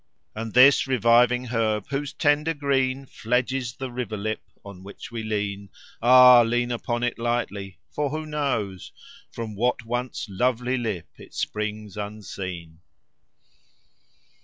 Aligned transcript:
"And 0.33 0.55
this 0.55 0.87
reviving 0.87 1.45
Herb 1.45 1.85
whose 1.91 2.11
tender 2.11 2.55
Green 2.55 3.05
Fledges 3.05 3.75
the 3.75 3.91
River 3.91 4.17
Lip 4.17 4.41
on 4.65 4.81
which 4.81 5.11
we 5.11 5.21
lean 5.21 5.69
Ah, 6.01 6.41
lean 6.41 6.71
upon 6.71 7.03
it 7.03 7.19
lightly, 7.19 7.77
for 7.91 8.09
who 8.09 8.25
knows 8.25 8.91
From 9.31 9.55
what 9.55 9.85
once 9.85 10.25
lovely 10.27 10.75
Lip 10.75 11.07
it 11.19 11.35
springs 11.35 11.97
unseen?" 11.97 12.79